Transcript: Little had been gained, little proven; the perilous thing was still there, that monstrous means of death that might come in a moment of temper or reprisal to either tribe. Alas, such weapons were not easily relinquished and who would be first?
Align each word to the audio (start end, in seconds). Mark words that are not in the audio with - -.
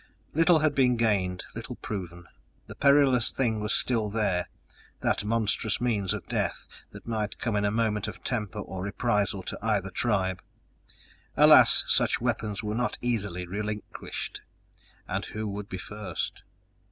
Little 0.33 0.57
had 0.57 0.73
been 0.73 0.97
gained, 0.97 1.45
little 1.53 1.75
proven; 1.75 2.25
the 2.65 2.73
perilous 2.73 3.29
thing 3.29 3.59
was 3.59 3.71
still 3.71 4.09
there, 4.09 4.49
that 5.01 5.23
monstrous 5.23 5.79
means 5.79 6.11
of 6.15 6.25
death 6.27 6.67
that 6.89 7.05
might 7.05 7.37
come 7.37 7.55
in 7.55 7.65
a 7.65 7.69
moment 7.69 8.07
of 8.07 8.23
temper 8.23 8.57
or 8.61 8.81
reprisal 8.81 9.43
to 9.43 9.59
either 9.61 9.91
tribe. 9.91 10.41
Alas, 11.37 11.83
such 11.87 12.19
weapons 12.19 12.63
were 12.63 12.73
not 12.73 12.97
easily 13.01 13.45
relinquished 13.45 14.41
and 15.07 15.25
who 15.25 15.47
would 15.47 15.69
be 15.69 15.77
first? 15.77 16.41